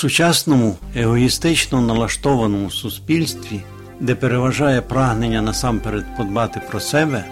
сучасному 0.00 0.76
егоїстично 0.96 1.80
налаштованому 1.80 2.70
суспільстві, 2.70 3.60
де 4.00 4.14
переважає 4.14 4.80
прагнення 4.80 5.42
насамперед 5.42 6.04
подбати 6.16 6.60
про 6.70 6.80
себе, 6.80 7.24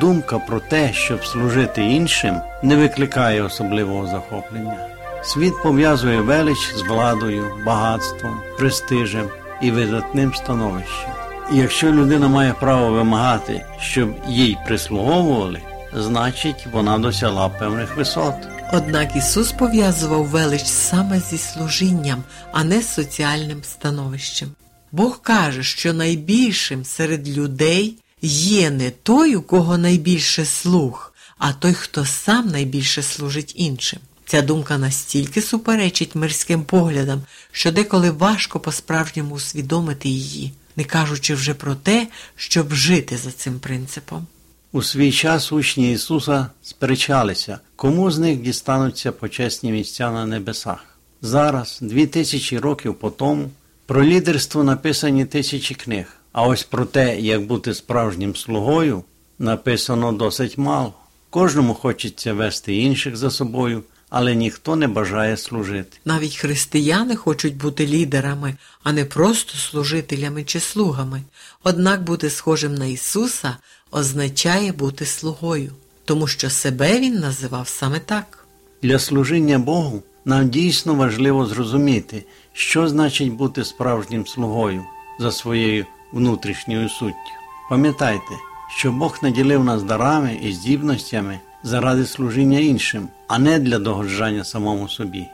думка 0.00 0.38
про 0.38 0.60
те, 0.60 0.92
щоб 0.92 1.24
служити 1.24 1.84
іншим, 1.84 2.36
не 2.62 2.76
викликає 2.76 3.42
особливого 3.42 4.06
захоплення. 4.06 4.76
Світ 5.22 5.52
пов'язує 5.62 6.20
велич 6.20 6.74
з 6.76 6.82
владою, 6.82 7.44
багатством, 7.66 8.40
престижем 8.58 9.28
і 9.62 9.70
видатним 9.70 10.34
становищем. 10.34 11.10
І 11.52 11.56
якщо 11.56 11.92
людина 11.92 12.28
має 12.28 12.54
право 12.60 12.90
вимагати, 12.90 13.64
щоб 13.80 14.08
їй 14.28 14.58
прислуговували, 14.66 15.60
значить 15.94 16.66
вона 16.72 16.98
досягла 16.98 17.48
певних 17.48 17.96
висот. 17.96 18.34
Однак 18.74 19.16
Ісус 19.16 19.52
пов'язував 19.52 20.26
велич 20.26 20.66
саме 20.66 21.20
зі 21.20 21.38
служінням, 21.38 22.24
а 22.52 22.64
не 22.64 22.82
з 22.82 22.94
соціальним 22.94 23.64
становищем. 23.64 24.50
Бог 24.92 25.20
каже, 25.22 25.62
що 25.62 25.92
найбільшим 25.92 26.84
серед 26.84 27.28
людей 27.28 27.96
є 28.22 28.70
не 28.70 28.90
той, 28.90 29.36
у 29.36 29.42
кого 29.42 29.78
найбільше 29.78 30.44
слуг, 30.44 31.12
а 31.38 31.52
той, 31.52 31.74
хто 31.74 32.06
сам 32.06 32.48
найбільше 32.48 33.02
служить 33.02 33.52
іншим. 33.56 34.00
Ця 34.26 34.42
думка 34.42 34.78
настільки 34.78 35.42
суперечить 35.42 36.14
мирським 36.14 36.64
поглядам, 36.64 37.22
що 37.52 37.72
деколи 37.72 38.10
важко 38.10 38.60
по-справжньому 38.60 39.34
усвідомити 39.34 40.08
її, 40.08 40.52
не 40.76 40.84
кажучи 40.84 41.34
вже 41.34 41.54
про 41.54 41.74
те, 41.74 42.08
щоб 42.36 42.74
жити 42.74 43.18
за 43.18 43.30
цим 43.30 43.60
принципом. 43.60 44.26
У 44.74 44.82
свій 44.82 45.12
час 45.12 45.52
учні 45.52 45.92
Ісуса 45.92 46.46
сперечалися, 46.62 47.58
кому 47.76 48.10
з 48.10 48.18
них 48.18 48.40
дістануться 48.40 49.12
почесні 49.12 49.72
місця 49.72 50.10
на 50.10 50.26
небесах. 50.26 50.84
Зараз, 51.22 51.78
дві 51.82 52.06
тисячі 52.06 52.58
років 52.58 52.94
по 52.94 53.10
тому, 53.10 53.50
про 53.86 54.04
лідерство 54.04 54.64
написані 54.64 55.24
тисячі 55.24 55.74
книг, 55.74 56.06
а 56.32 56.46
ось 56.46 56.62
про 56.62 56.84
те, 56.84 57.20
як 57.20 57.46
бути 57.46 57.74
справжнім 57.74 58.36
слугою, 58.36 59.04
написано 59.38 60.12
досить 60.12 60.58
мало. 60.58 60.94
Кожному 61.30 61.74
хочеться 61.74 62.32
вести 62.32 62.76
інших 62.76 63.16
за 63.16 63.30
собою, 63.30 63.82
але 64.10 64.34
ніхто 64.34 64.76
не 64.76 64.88
бажає 64.88 65.36
служити. 65.36 65.98
Навіть 66.04 66.36
християни 66.36 67.16
хочуть 67.16 67.56
бути 67.56 67.86
лідерами, 67.86 68.56
а 68.82 68.92
не 68.92 69.04
просто 69.04 69.58
служителями 69.58 70.44
чи 70.44 70.60
слугами. 70.60 71.22
Однак 71.62 72.02
бути 72.02 72.30
схожим 72.30 72.74
на 72.74 72.86
Ісуса 72.86 73.56
означає 73.92 74.72
бути 74.72 75.06
слугою, 75.06 75.72
тому 76.04 76.26
що 76.26 76.50
себе 76.50 77.00
Він 77.00 77.14
називав 77.14 77.68
саме 77.68 77.98
так. 77.98 78.46
Для 78.82 78.98
служіння 78.98 79.58
Богу 79.58 80.02
нам 80.24 80.48
дійсно 80.48 80.94
важливо 80.94 81.46
зрозуміти, 81.46 82.24
що 82.52 82.88
значить 82.88 83.32
бути 83.32 83.64
справжнім 83.64 84.26
слугою 84.26 84.84
за 85.20 85.32
своєю 85.32 85.86
внутрішньою 86.12 86.88
суттю. 86.88 87.32
Пам'ятайте, 87.70 88.34
що 88.76 88.92
Бог 88.92 89.18
наділив 89.22 89.64
нас 89.64 89.82
дарами 89.82 90.38
і 90.42 90.52
здібностями 90.52 91.40
заради 91.62 92.06
служіння 92.06 92.58
іншим, 92.58 93.08
а 93.28 93.38
не 93.38 93.58
для 93.58 93.78
догоджання 93.78 94.44
самому 94.44 94.88
собі. 94.88 95.26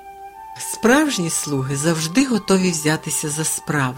Справжні 0.58 1.30
слуги 1.30 1.76
завжди 1.76 2.26
готові 2.26 2.70
взятися 2.70 3.28
за 3.28 3.44
справу. 3.44 3.96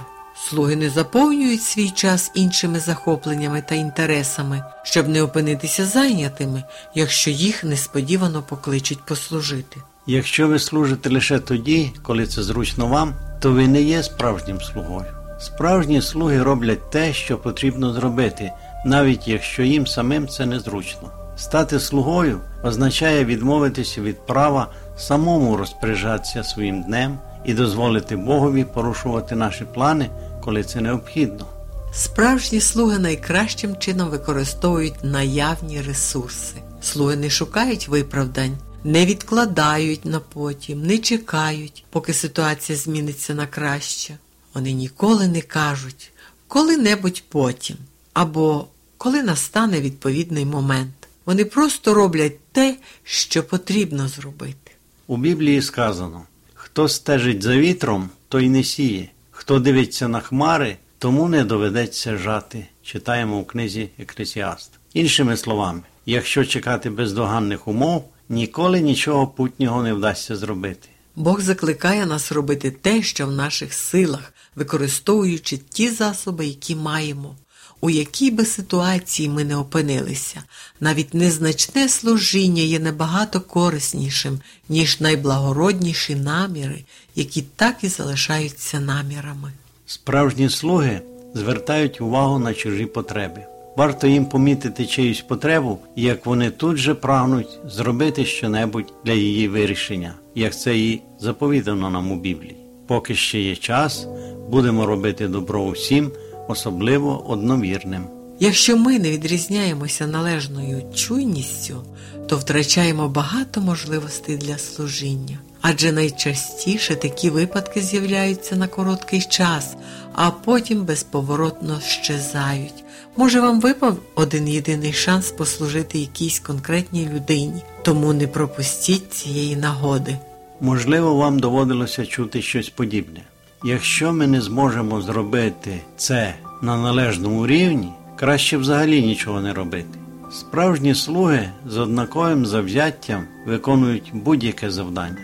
Слуги 0.49 0.77
не 0.77 0.91
заповнюють 0.91 1.63
свій 1.63 1.91
час 1.91 2.31
іншими 2.35 2.81
захопленнями 2.81 3.63
та 3.69 3.75
інтересами, 3.75 4.65
щоб 4.83 5.09
не 5.09 5.23
опинитися 5.23 5.87
зайнятими, 5.87 6.65
якщо 6.95 7.31
їх 7.31 7.65
несподівано 7.65 8.43
покличуть 8.43 9.07
послужити. 9.07 9.81
Якщо 10.07 10.49
ви 10.49 10.59
служите 10.59 11.11
лише 11.11 11.39
тоді, 11.39 11.93
коли 12.03 12.27
це 12.27 12.43
зручно 12.43 12.87
вам, 12.87 13.15
то 13.41 13.53
ви 13.53 13.69
не 13.69 13.83
є 13.83 14.03
справжнім 14.03 14.61
слугою. 14.61 15.07
Справжні 15.41 16.03
слуги 16.03 16.43
роблять 16.43 16.91
те, 16.91 17.13
що 17.13 17.39
потрібно 17.39 17.93
зробити, 17.93 18.53
навіть 18.87 19.29
якщо 19.29 19.63
їм 19.63 19.87
самим 19.87 20.29
це 20.29 20.47
незручно. 20.47 21.11
Стати 21.37 21.81
слугою 21.81 22.41
означає 22.63 23.25
відмовитися 23.25 24.01
від 24.01 24.27
права 24.27 24.67
самому 24.97 25.57
розпоряджатися 25.57 26.45
своїм 26.45 26.83
днем 26.83 27.19
і 27.45 27.55
дозволити 27.55 28.17
Богові 28.17 28.65
порушувати 28.65 29.37
наші 29.37 29.65
плани, 29.65 30.11
коли 30.45 30.65
це 30.65 30.81
необхідно. 30.81 31.47
Справжні 31.93 32.61
слуги 32.61 32.99
найкращим 32.99 33.77
чином 33.77 34.09
використовують 34.09 35.05
наявні 35.05 35.81
ресурси. 35.81 36.57
Слуги 36.83 37.17
не 37.17 37.31
шукають 37.31 37.89
виправдань, 37.89 38.59
не 38.85 39.07
відкладають 39.07 40.05
на 40.05 40.21
потім, 40.21 40.87
не 40.87 40.99
чекають, 40.99 41.85
поки 41.91 42.15
ситуація 42.15 42.79
зміниться 42.79 43.35
на 43.35 43.47
краще. 43.47 44.17
Вони 44.55 44.73
ніколи 44.73 45.29
не 45.29 45.41
кажуть 45.41 46.13
коли-небудь 46.49 47.23
потім 47.29 47.77
або 48.13 48.67
коли 48.97 49.23
настане 49.23 49.81
відповідний 49.81 50.45
момент. 50.45 51.09
Вони 51.27 51.45
просто 51.45 51.95
роблять 51.95 52.41
те, 52.53 52.77
що 53.05 53.45
потрібно 53.45 54.09
зробити. 54.09 54.73
У 55.07 55.17
Біблії 55.17 55.63
сказано: 55.63 56.23
хто 56.55 56.89
стежить 56.89 57.43
за 57.43 57.57
вітром, 57.57 58.11
той 58.29 58.49
не 58.49 58.65
сіє, 58.65 59.09
хто 59.41 59.59
дивиться 59.59 60.09
на 60.09 60.21
хмари, 60.21 60.77
тому 60.99 61.29
не 61.29 61.45
доведеться 61.45 62.17
жати. 62.17 62.67
Читаємо 62.83 63.39
у 63.39 63.45
книзі 63.45 63.89
Екклесіаст. 63.99 64.71
Іншими 64.95 65.37
словами, 65.37 65.81
якщо 66.07 66.45
чекати 66.45 66.91
бездоганних 66.91 67.69
умов, 67.69 68.09
ніколи 68.29 68.81
нічого 68.81 69.27
путнього 69.27 69.83
не 69.83 69.93
вдасться 69.95 70.37
зробити. 70.37 70.89
Бог 71.17 71.41
закликає 71.41 72.07
нас 72.07 72.33
робити 72.33 72.71
те, 72.71 73.03
що 73.03 73.27
в 73.27 73.33
наших 73.33 73.73
силах, 73.73 74.33
використовуючи 74.57 75.59
ті 75.59 75.91
засоби, 75.91 76.47
які 76.47 76.77
маємо. 76.77 77.37
У 77.81 77.91
якій 77.91 78.31
би 78.31 78.45
ситуації 78.45 79.29
ми 79.29 79.45
не 79.45 79.57
опинилися, 79.57 80.43
навіть 80.81 81.15
незначне 81.15 81.89
служіння 81.89 82.63
є 82.63 82.79
набагато 82.79 83.41
кориснішим, 83.41 84.41
ніж 84.69 85.01
найблагородніші 85.01 86.15
наміри, 86.15 86.85
які 87.15 87.43
так 87.57 87.77
і 87.83 87.89
залишаються 87.89 88.81
намірами. 88.81 89.53
Справжні 89.87 90.49
слуги 90.49 91.01
звертають 91.35 92.01
увагу 92.01 92.39
на 92.39 92.55
чужі 92.55 92.87
потреби. 92.87 93.47
Варто 93.77 94.07
їм 94.07 94.27
помітити 94.27 94.87
чиюсь 94.87 95.21
потребу, 95.21 95.79
як 95.97 96.27
вони 96.27 96.51
тут 96.51 96.77
же 96.77 96.95
прагнуть 96.95 97.59
зробити 97.65 98.25
щонебудь 98.25 98.93
для 99.05 99.13
її 99.13 99.49
вирішення, 99.49 100.15
як 100.35 100.59
це 100.59 100.79
і 100.79 101.03
заповідано 101.19 101.91
нам 101.91 102.13
у 102.13 102.17
Біблії. 102.17 102.57
Поки 102.87 103.15
ще 103.15 103.41
є 103.41 103.57
час, 103.57 104.07
будемо 104.49 104.87
робити 104.87 105.29
добро 105.29 105.63
усім 105.63 106.13
особливо 106.51 107.31
одновірним. 107.31 108.05
Якщо 108.41 108.77
ми 108.77 108.99
не 108.99 109.11
відрізняємося 109.11 110.07
належною 110.07 110.83
чуйністю, 110.95 111.83
то 112.29 112.37
втрачаємо 112.37 113.09
багато 113.09 113.61
можливостей 113.61 114.37
для 114.37 114.59
служіння. 114.59 115.39
Адже 115.61 115.93
найчастіше 115.93 116.97
такі 116.97 117.31
випадки 117.31 117.81
з'являються 117.81 118.57
на 118.57 118.69
короткий 118.69 119.23
час, 119.23 119.77
а 120.15 120.31
потім 120.31 120.85
безповоротно 120.85 121.81
щезають. 121.81 122.85
Може, 123.17 123.41
вам 123.41 123.61
випав 123.61 123.97
один 124.15 124.49
єдиний 124.49 124.93
шанс 124.93 125.31
послужити 125.31 125.99
якійсь 125.99 126.39
конкретній 126.39 127.09
людині, 127.15 127.63
тому 127.83 128.13
не 128.13 128.27
пропустіть 128.27 129.13
цієї 129.13 129.57
нагоди. 129.57 130.17
Можливо, 130.61 131.15
вам 131.15 131.39
доводилося 131.39 132.07
чути 132.07 132.43
щось 132.43 132.69
подібне. 132.69 133.21
Якщо 133.65 134.13
ми 134.13 134.27
не 134.27 134.41
зможемо 134.41 135.01
зробити 135.01 135.81
це 135.97 136.35
на 136.63 136.77
належному 136.77 137.47
рівні, 137.47 137.93
краще 138.17 138.57
взагалі 138.57 139.03
нічого 139.03 139.41
не 139.41 139.53
робити. 139.53 139.99
Справжні 140.33 140.95
слуги 140.95 141.49
з 141.67 141.79
однаковим 141.79 142.47
завзяттям 142.47 143.25
виконують 143.47 144.11
будь-яке 144.15 144.71
завдання. 144.71 145.17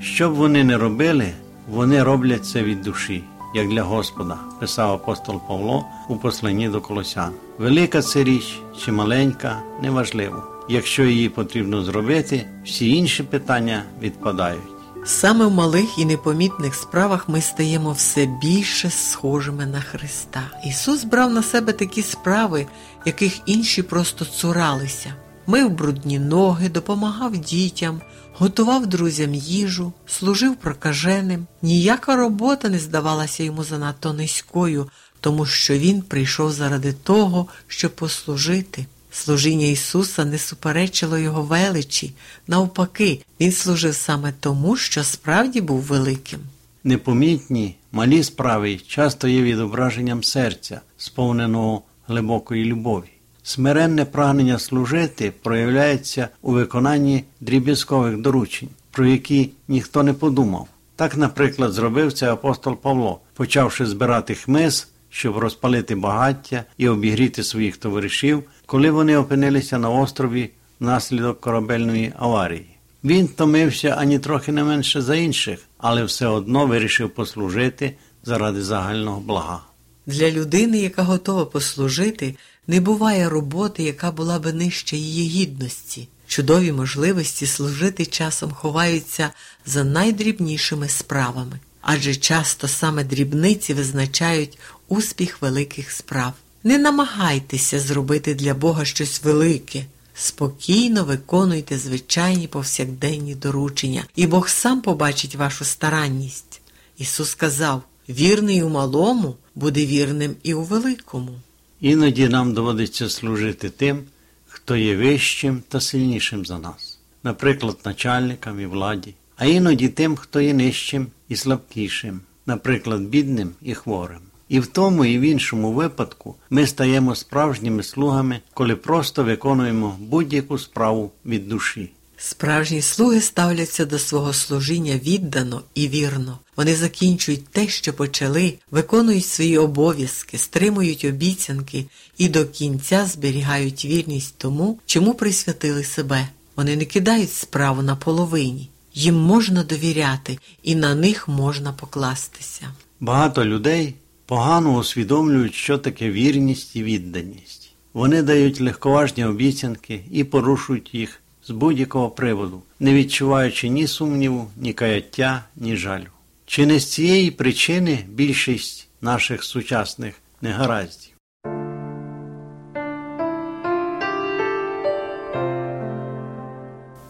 Що 0.00 0.30
б 0.30 0.34
вони 0.34 0.64
не 0.64 0.78
робили, 0.78 1.32
вони 1.68 2.02
роблять 2.02 2.46
це 2.46 2.62
від 2.62 2.82
душі, 2.82 3.24
як 3.54 3.68
для 3.68 3.82
Господа, 3.82 4.36
писав 4.60 4.92
апостол 4.92 5.40
Павло 5.48 5.86
у 6.08 6.16
посланні 6.16 6.68
до 6.68 6.80
Колосян. 6.80 7.30
Велика 7.58 8.02
це 8.02 8.24
річ 8.24 8.60
чи 8.84 8.92
маленька, 8.92 9.62
неважливо. 9.82 10.42
Якщо 10.68 11.04
її 11.04 11.28
потрібно 11.28 11.82
зробити, 11.82 12.46
всі 12.64 12.96
інші 12.96 13.22
питання 13.22 13.82
відпадають. 14.02 14.73
Саме 15.06 15.46
в 15.46 15.50
малих 15.50 15.98
і 15.98 16.04
непомітних 16.04 16.74
справах 16.74 17.28
ми 17.28 17.40
стаємо 17.40 17.92
все 17.92 18.26
більше 18.26 18.90
схожими 18.90 19.66
на 19.66 19.80
Христа. 19.80 20.50
Ісус 20.66 21.04
брав 21.04 21.30
на 21.30 21.42
себе 21.42 21.72
такі 21.72 22.02
справи, 22.02 22.66
яких 23.04 23.40
інші 23.46 23.82
просто 23.82 24.24
цуралися. 24.24 25.14
мив 25.46 25.70
брудні 25.70 26.18
ноги, 26.18 26.68
допомагав 26.68 27.36
дітям, 27.36 28.00
готував 28.38 28.86
друзям 28.86 29.34
їжу, 29.34 29.92
служив 30.06 30.56
прокаженим. 30.56 31.46
Ніяка 31.62 32.16
робота 32.16 32.68
не 32.68 32.78
здавалася 32.78 33.42
йому 33.42 33.64
занадто 33.64 34.12
низькою, 34.12 34.88
тому 35.20 35.46
що 35.46 35.78
він 35.78 36.02
прийшов 36.02 36.52
заради 36.52 36.92
того, 36.92 37.46
щоб 37.66 37.96
послужити. 37.96 38.86
Служіння 39.14 39.66
Ісуса 39.66 40.24
не 40.24 40.38
суперечило 40.38 41.18
Його 41.18 41.42
величі, 41.42 42.12
навпаки, 42.46 43.20
Він 43.40 43.52
служив 43.52 43.94
саме 43.94 44.32
тому, 44.40 44.76
що 44.76 45.04
справді 45.04 45.60
був 45.60 45.80
великим. 45.80 46.40
Непомітні, 46.84 47.76
малі 47.92 48.22
справи 48.22 48.76
часто 48.76 49.28
є 49.28 49.42
відображенням 49.42 50.22
серця, 50.22 50.80
сповненого 50.96 51.82
глибокої 52.08 52.64
любові. 52.64 53.10
Смиренне 53.42 54.04
прагнення 54.04 54.58
служити 54.58 55.32
проявляється 55.42 56.28
у 56.42 56.52
виконанні 56.52 57.24
дріб'язкових 57.40 58.16
доручень, 58.16 58.68
про 58.90 59.06
які 59.06 59.50
ніхто 59.68 60.02
не 60.02 60.12
подумав. 60.12 60.68
Так, 60.96 61.16
наприклад, 61.16 61.72
зробив 61.72 62.12
це 62.12 62.32
апостол 62.32 62.76
Павло, 62.76 63.20
почавши 63.34 63.86
збирати 63.86 64.34
хмиз, 64.34 64.88
щоб 65.10 65.36
розпалити 65.36 65.94
багаття 65.94 66.64
і 66.78 66.88
обігріти 66.88 67.42
своїх 67.42 67.76
товаришів, 67.76 68.42
коли 68.66 68.90
вони 68.90 69.16
опинилися 69.16 69.78
на 69.78 69.90
острові 69.90 70.50
внаслідок 70.80 71.40
корабельної 71.40 72.12
аварії. 72.18 72.66
Він 73.04 73.26
втомився 73.26 73.88
ані 73.88 74.18
трохи 74.18 74.52
не 74.52 74.64
менше 74.64 75.02
за 75.02 75.16
інших, 75.16 75.58
але 75.78 76.04
все 76.04 76.26
одно 76.26 76.66
вирішив 76.66 77.10
послужити 77.10 77.94
заради 78.24 78.62
загального 78.62 79.20
блага. 79.20 79.60
Для 80.06 80.30
людини, 80.30 80.78
яка 80.78 81.02
готова 81.02 81.44
послужити, 81.44 82.36
не 82.66 82.80
буває 82.80 83.28
роботи, 83.28 83.82
яка 83.82 84.10
була 84.10 84.38
би 84.38 84.52
нижче 84.52 84.96
її 84.96 85.28
гідності. 85.28 86.08
Чудові 86.26 86.72
можливості 86.72 87.46
служити 87.46 88.06
часом 88.06 88.52
ховаються 88.52 89.30
за 89.66 89.84
найдрібнішими 89.84 90.88
справами, 90.88 91.60
адже 91.80 92.14
часто 92.14 92.68
саме 92.68 93.04
дрібниці 93.04 93.74
визначають 93.74 94.58
успіх 94.88 95.42
великих 95.42 95.90
справ. 95.90 96.32
Не 96.64 96.78
намагайтеся 96.78 97.80
зробити 97.80 98.34
для 98.34 98.54
Бога 98.54 98.84
щось 98.84 99.22
велике. 99.22 99.84
Спокійно 100.14 101.04
виконуйте 101.04 101.78
звичайні 101.78 102.48
повсякденні 102.48 103.34
доручення, 103.34 104.04
і 104.16 104.26
Бог 104.26 104.48
сам 104.48 104.80
побачить 104.80 105.34
вашу 105.34 105.64
старанність. 105.64 106.60
Ісус 106.98 107.30
сказав: 107.30 107.82
вірний 108.08 108.62
у 108.62 108.68
малому 108.68 109.36
буде 109.54 109.86
вірним 109.86 110.36
і 110.42 110.54
у 110.54 110.62
великому. 110.62 111.32
Іноді 111.80 112.28
нам 112.28 112.54
доводиться 112.54 113.08
служити 113.08 113.70
тим, 113.70 114.02
хто 114.46 114.76
є 114.76 114.96
вищим 114.96 115.62
та 115.68 115.80
сильнішим 115.80 116.46
за 116.46 116.58
нас, 116.58 116.98
наприклад, 117.22 117.76
начальникам 117.84 118.60
і 118.60 118.66
владі, 118.66 119.14
а 119.36 119.44
іноді 119.44 119.88
тим, 119.88 120.16
хто 120.16 120.40
є 120.40 120.54
нижчим 120.54 121.06
і 121.28 121.36
слабкішим, 121.36 122.20
наприклад, 122.46 123.00
бідним 123.00 123.50
і 123.62 123.74
хворим. 123.74 124.20
І 124.48 124.60
в 124.60 124.66
тому, 124.66 125.04
і 125.04 125.18
в 125.18 125.20
іншому 125.20 125.72
випадку 125.72 126.34
ми 126.50 126.66
стаємо 126.66 127.14
справжніми 127.14 127.82
слугами, 127.82 128.40
коли 128.54 128.76
просто 128.76 129.24
виконуємо 129.24 129.96
будь-яку 130.00 130.58
справу 130.58 131.12
від 131.26 131.48
душі. 131.48 131.90
Справжні 132.16 132.82
слуги 132.82 133.20
ставляться 133.20 133.84
до 133.84 133.98
свого 133.98 134.32
служіння 134.32 135.00
віддано 135.04 135.62
і 135.74 135.88
вірно. 135.88 136.38
Вони 136.56 136.76
закінчують 136.76 137.48
те, 137.48 137.68
що 137.68 137.92
почали, 137.92 138.54
виконують 138.70 139.26
свої 139.26 139.58
обов'язки, 139.58 140.38
стримують 140.38 141.04
обіцянки 141.04 141.86
і 142.18 142.28
до 142.28 142.46
кінця 142.46 143.06
зберігають 143.06 143.84
вірність 143.84 144.34
тому, 144.38 144.78
чому 144.86 145.14
присвятили 145.14 145.84
себе. 145.84 146.28
Вони 146.56 146.76
не 146.76 146.84
кидають 146.84 147.32
справу 147.32 147.82
на 147.82 147.96
половині. 147.96 148.70
Їм 148.94 149.14
можна 149.14 149.64
довіряти 149.64 150.38
і 150.62 150.74
на 150.74 150.94
них 150.94 151.28
можна 151.28 151.72
покластися. 151.72 152.66
Багато 153.00 153.44
людей 153.44 153.94
погано 154.26 154.74
усвідомлюють, 154.74 155.54
що 155.54 155.78
таке 155.78 156.10
вірність 156.10 156.76
і 156.76 156.82
відданість. 156.82 157.72
Вони 157.92 158.22
дають 158.22 158.60
легковажні 158.60 159.24
обіцянки 159.24 160.00
і 160.10 160.24
порушують 160.24 160.94
їх 160.94 161.20
з 161.46 161.50
будь-якого 161.50 162.10
приводу, 162.10 162.62
не 162.80 162.94
відчуваючи 162.94 163.68
ні 163.68 163.86
сумніву, 163.86 164.50
ні 164.56 164.72
каяття, 164.72 165.44
ні 165.56 165.76
жалю. 165.76 166.06
Чи 166.46 166.66
не 166.66 166.78
з 166.80 166.92
цієї 166.92 167.30
причини 167.30 167.98
більшість 168.08 168.88
наших 169.00 169.44
сучасних 169.44 170.14
негараздів? 170.42 171.10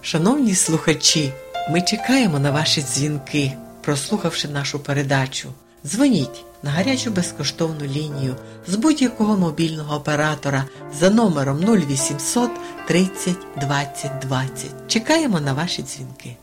Шановні 0.03 0.55
слухачі, 0.55 1.33
ми 1.71 1.83
чекаємо 1.83 2.39
на 2.39 2.51
ваші 2.51 2.83
дзвінки, 2.83 3.53
прослухавши 3.83 4.49
нашу 4.49 4.79
передачу. 4.81 5.49
Дзвоніть 5.87 6.45
на 6.65 6.71
гарячу 6.71 7.11
безкоштовну 7.11 7.87
лінію 7.87 8.37
з 8.67 8.75
будь-якого 8.75 9.37
мобільного 9.37 9.97
оператора 9.97 10.65
за 11.01 11.11
номером 11.11 11.59
0800 11.59 12.51
30 12.87 13.37
20 13.61 14.11
20. 14.23 14.71
Чекаємо 14.89 15.41
на 15.41 15.53
ваші 15.53 15.83
дзвінки. 15.83 16.37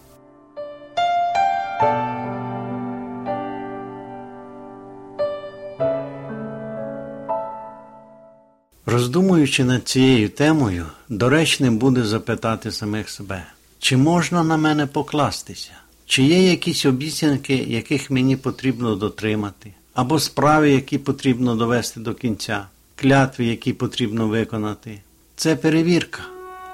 Роздумуючи 8.85 9.63
над 9.63 9.87
цією 9.87 10.29
темою, 10.29 10.85
доречним 11.09 11.77
буде 11.77 12.03
запитати 12.03 12.71
самих 12.71 13.09
себе, 13.09 13.45
чи 13.79 13.97
можна 13.97 14.43
на 14.43 14.57
мене 14.57 14.87
покластися, 14.87 15.71
чи 16.05 16.23
є 16.23 16.49
якісь 16.49 16.85
обіцянки, 16.85 17.55
яких 17.55 18.11
мені 18.11 18.35
потрібно 18.35 18.95
дотримати, 18.95 19.73
або 19.93 20.19
справи, 20.19 20.71
які 20.71 20.97
потрібно 20.97 21.55
довести 21.55 21.99
до 21.99 22.13
кінця, 22.13 22.65
клятви, 22.95 23.45
які 23.45 23.73
потрібно 23.73 24.27
виконати. 24.27 24.99
Це 25.35 25.55
перевірка. 25.55 26.21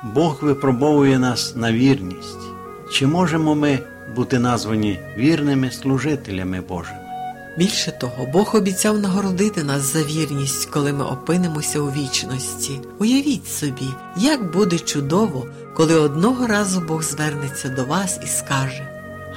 Бог 0.04 0.38
випробовує 0.42 1.19
нас 1.19 1.56
на 1.56 1.72
вірність. 1.74 2.40
Чи 2.92 3.08
можемо 3.08 3.56
ми 3.56 3.80
бути 4.16 4.40
названі 4.40 5.00
вірними 5.18 5.72
служителями 5.72 6.62
Божими? 6.62 7.00
Більше 7.58 7.92
того, 7.92 8.25
Бог 8.25 8.56
обіцяв 8.56 9.00
нагородити 9.00 9.63
нас 9.63 9.81
за 9.81 10.04
вірність, 10.04 10.70
коли 10.70 10.94
ми 10.94 11.06
опинимося 11.06 11.80
у 11.80 11.91
вічності. 11.91 12.80
Уявіть 13.00 13.48
собі, 13.48 13.88
як 14.18 14.51
буде 14.51 14.80
чудово, 14.80 15.48
коли 15.74 15.96
одного 15.96 16.48
разу 16.48 16.82
Бог 16.82 17.03
звернеться 17.03 17.70
до 17.70 17.86
вас 17.86 18.20
і 18.24 18.27
скаже: 18.27 18.88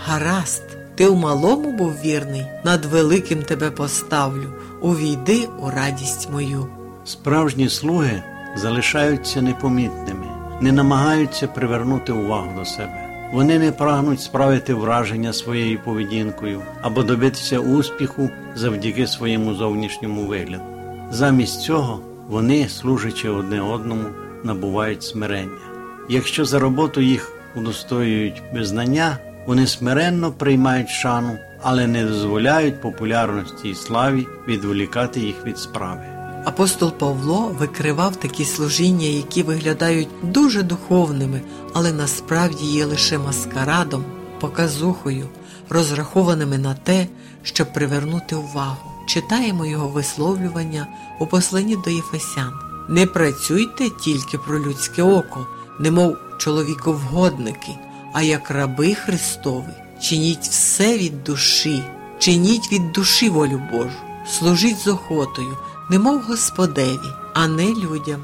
Гаразд, 0.05 0.63
ти 1.01 1.07
у 1.07 1.17
малому 1.17 1.73
був 1.73 1.93
вірний, 2.05 2.47
над 2.65 2.85
великим 2.85 3.43
тебе 3.43 3.71
поставлю, 3.71 4.53
увійди 4.81 5.49
у 5.63 5.71
радість 5.71 6.31
мою. 6.33 6.67
Справжні 7.05 7.69
слуги 7.69 8.23
залишаються 8.57 9.43
непомітними, 9.43 10.27
не 10.61 10.73
намагаються 10.73 11.47
привернути 11.47 12.13
увагу 12.13 12.49
до 12.59 12.65
себе. 12.65 13.31
Вони 13.33 13.59
не 13.59 13.73
прагнуть 13.73 14.21
справити 14.21 14.75
враження 14.75 15.33
своєю 15.33 15.81
поведінкою 15.85 16.63
або 16.83 17.03
добитися 17.03 17.59
успіху 17.59 18.31
завдяки 18.55 19.07
своєму 19.07 19.55
зовнішньому 19.55 20.27
вигляду. 20.27 20.65
Замість 21.11 21.63
цього 21.63 22.01
вони, 22.29 22.69
служачи 22.69 23.29
одне 23.29 23.61
одному, 23.61 24.05
набувають 24.45 25.03
смирення. 25.03 25.61
Якщо 26.09 26.45
за 26.45 26.59
роботу 26.59 27.01
їх 27.01 27.33
удостоюють 27.57 28.43
визнання, 28.55 29.19
вони 29.47 29.67
смиренно 29.67 30.33
приймають 30.33 30.89
шану, 30.89 31.39
але 31.63 31.87
не 31.87 32.05
дозволяють 32.05 32.81
популярності 32.81 33.69
і 33.69 33.75
славі 33.75 34.27
відволікати 34.49 35.21
їх 35.21 35.47
від 35.47 35.59
справи. 35.59 36.01
Апостол 36.45 36.93
Павло 36.93 37.55
викривав 37.59 38.17
такі 38.17 38.45
служіння, 38.45 39.07
які 39.07 39.43
виглядають 39.43 40.09
дуже 40.23 40.63
духовними, 40.63 41.41
але 41.75 41.93
насправді 41.93 42.65
є 42.65 42.85
лише 42.85 43.19
маскарадом, 43.19 44.05
показухою, 44.41 45.29
розрахованими 45.69 46.59
на 46.59 46.75
те, 46.75 47.07
щоб 47.43 47.73
привернути 47.73 48.37
увагу. 48.37 48.91
Читаємо 49.07 49.67
його 49.67 49.89
висловлювання 49.89 50.87
у 51.19 51.27
посланні 51.27 51.77
до 51.85 51.91
Єфесян. 51.91 52.53
Не 52.89 53.07
працюйте 53.07 53.91
тільки 54.05 54.39
про 54.39 54.59
людське 54.59 55.03
око, 55.03 55.47
немов 55.81 56.17
чоловіковгодники, 56.39 57.79
а 58.13 58.23
як 58.23 58.51
раби 58.51 58.95
Христові. 58.95 59.75
Чиніть 60.01 60.43
все 60.43 60.99
від 60.99 61.25
душі, 61.25 61.83
чиніть 62.19 62.73
від 62.73 62.93
душі 62.93 63.29
волю 63.29 63.63
Божу, 63.73 63.99
служіть 64.27 64.79
з 64.79 64.87
охотою 64.87 65.57
немов 65.91 66.21
Господеві, 66.23 67.11
а 67.35 67.49
не 67.49 67.69
людям. 67.75 68.21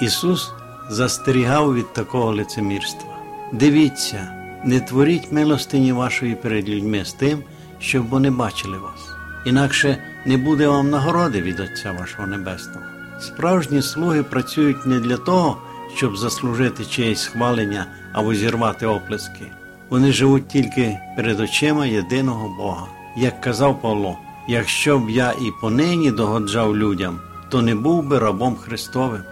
Ісус 0.00 0.50
застерігав 0.90 1.74
від 1.74 1.92
такого 1.92 2.32
лицемірства. 2.32 3.10
Дивіться, 3.52 4.28
не 4.64 4.80
творіть 4.80 5.32
милостині 5.32 5.92
вашої 5.92 6.34
перед 6.34 6.68
людьми 6.68 7.04
з 7.04 7.12
тим, 7.12 7.42
щоб 7.78 8.08
вони 8.08 8.30
бачили 8.30 8.78
вас, 8.78 9.00
інакше 9.46 9.98
не 10.26 10.36
буде 10.36 10.68
вам 10.68 10.90
нагороди 10.90 11.42
від 11.42 11.60
Отця 11.60 11.92
вашого 11.92 12.26
Небесного. 12.26 12.86
Справжні 13.20 13.82
слуги 13.82 14.22
працюють 14.22 14.86
не 14.86 15.00
для 15.00 15.16
того, 15.16 15.58
щоб 15.96 16.16
заслужити 16.16 16.84
чиєсь 16.84 17.22
схвалення 17.22 17.86
або 18.12 18.34
зірвати 18.34 18.86
оплески. 18.86 19.46
Вони 19.90 20.12
живуть 20.12 20.48
тільки 20.48 20.98
перед 21.16 21.40
очима 21.40 21.86
єдиного 21.86 22.48
Бога. 22.58 22.86
Як 23.16 23.40
казав 23.40 23.82
Павло, 23.82 24.18
якщо 24.48 24.98
б 24.98 25.10
я 25.10 25.32
і 25.32 25.50
понині 25.60 26.10
догоджав 26.10 26.76
людям, 26.76 27.20
то 27.50 27.62
не 27.62 27.74
був 27.74 28.04
би 28.04 28.18
рабом 28.18 28.56
Христовим. 28.56 29.22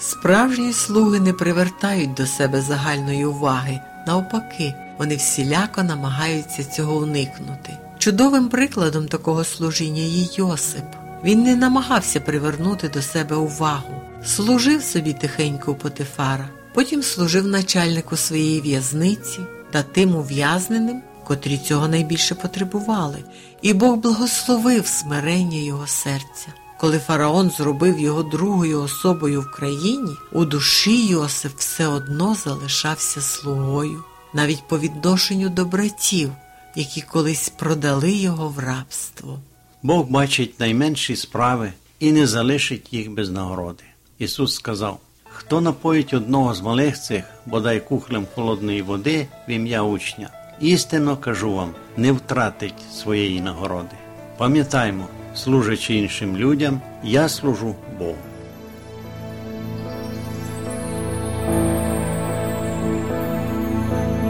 Справжні 0.00 0.72
слуги 0.72 1.20
не 1.20 1.32
привертають 1.32 2.14
до 2.14 2.26
себе 2.26 2.60
загальної 2.60 3.24
уваги, 3.24 3.80
навпаки, 4.06 4.74
вони 4.98 5.16
всіляко 5.16 5.82
намагаються 5.82 6.64
цього 6.64 6.96
уникнути. 6.96 7.72
Чудовим 7.98 8.48
прикладом 8.48 9.08
такого 9.08 9.44
служіння 9.44 10.02
є 10.02 10.26
Йосип. 10.36 10.84
Він 11.24 11.42
не 11.42 11.56
намагався 11.56 12.20
привернути 12.20 12.88
до 12.88 13.02
себе 13.02 13.36
увагу, 13.36 13.95
служив 14.26 14.82
собі 14.82 15.12
тихенько 15.12 15.72
у 15.72 15.74
Потифара, 15.74 16.48
потім 16.74 17.02
служив 17.02 17.46
начальнику 17.46 18.16
своєї 18.16 18.60
в'язниці 18.60 19.40
та 19.70 19.82
тим 19.82 20.16
ув'язненим, 20.16 21.02
котрі 21.24 21.58
цього 21.58 21.88
найбільше 21.88 22.34
потребували, 22.34 23.24
і 23.62 23.72
Бог 23.72 23.96
благословив 23.96 24.86
смирення 24.86 25.58
його 25.58 25.86
серця. 25.86 26.46
Коли 26.78 26.98
фараон 26.98 27.50
зробив 27.50 27.98
його 27.98 28.22
другою 28.22 28.82
особою 28.82 29.40
в 29.40 29.50
країні, 29.50 30.16
у 30.32 30.44
душі 30.44 31.06
Йосиф 31.06 31.52
все 31.56 31.86
одно 31.86 32.34
залишався 32.34 33.20
слугою, 33.20 34.04
навіть 34.34 34.68
по 34.68 34.78
відношенню 34.78 35.48
до 35.48 35.64
братів, 35.64 36.32
які 36.74 37.00
колись 37.00 37.48
продали 37.48 38.12
його 38.12 38.48
в 38.48 38.58
рабство. 38.58 39.38
Бог 39.82 40.06
бачить 40.06 40.60
найменші 40.60 41.16
справи 41.16 41.72
і 42.00 42.12
не 42.12 42.26
залишить 42.26 42.92
їх 42.92 43.10
без 43.10 43.30
нагороди. 43.30 43.84
Ісус 44.18 44.54
сказав: 44.54 44.98
Хто 45.24 45.60
напоїть 45.60 46.14
одного 46.14 46.54
з 46.54 46.60
малих 46.60 47.00
цих, 47.00 47.24
бодай 47.46 47.80
кухлем 47.80 48.26
холодної 48.34 48.82
води 48.82 49.26
в 49.48 49.50
ім'я 49.50 49.82
учня, 49.82 50.30
істинно 50.60 51.16
кажу 51.16 51.54
вам, 51.54 51.74
не 51.96 52.12
втратить 52.12 52.92
своєї 52.92 53.40
нагороди. 53.40 53.96
Пам'ятаймо, 54.38 55.06
служачи 55.34 55.94
іншим 55.94 56.36
людям, 56.36 56.80
я 57.02 57.28
служу 57.28 57.74
Богу. 57.98 58.16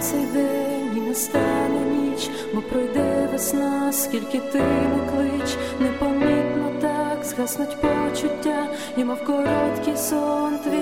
цей 0.01 0.27
день 0.27 0.97
і 0.97 1.01
настане 1.01 1.81
ніч, 1.81 2.31
бо 2.55 2.63
пройде 2.63 3.29
весна, 3.33 3.93
скільки 3.93 4.39
ти 4.39 4.59
не 4.59 5.11
клич, 5.11 5.57
непомітно 5.81 6.73
так 6.81 7.25
згаснуть 7.25 7.77
почуття, 7.81 8.67
і 8.97 9.05
мов 9.05 9.25
короткий 9.25 9.97
сон 9.97 10.59
твій 10.59 10.82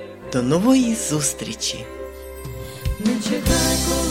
До 0.33 0.43
нової 0.43 0.95
зустрічі! 0.95 1.85
Не 2.99 3.15
чекай, 3.23 3.77
коли 3.89 4.10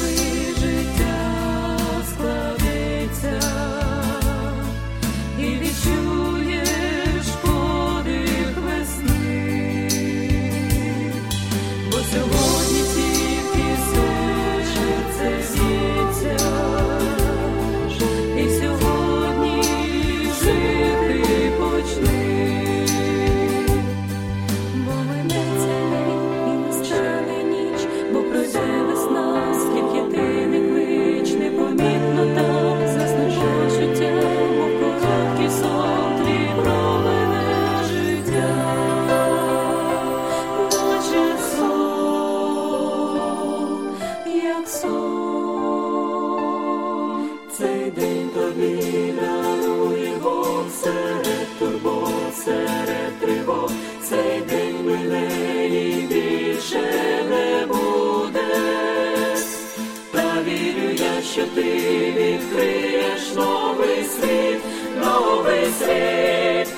відкриєш 62.40 63.34
новий 63.34 64.04
світ, 64.04 64.60
новий 65.04 65.64
світ, 65.64 66.74